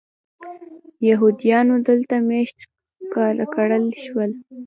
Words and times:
یهودیانو 1.09 1.75
دلته 1.87 2.15
مېشت 2.29 2.57
کړل 3.55 3.83
شول. 4.03 4.31